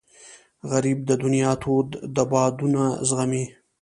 [0.71, 1.87] غریب د دنیا تود
[2.31, 3.45] بادونه زغمي